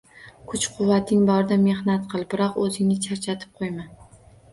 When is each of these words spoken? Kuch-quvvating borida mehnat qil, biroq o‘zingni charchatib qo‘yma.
Kuch-quvvating 0.51 1.19
borida 1.29 1.57
mehnat 1.65 2.07
qil, 2.13 2.23
biroq 2.31 2.57
o‘zingni 2.63 2.97
charchatib 3.09 3.53
qo‘yma. 3.61 3.87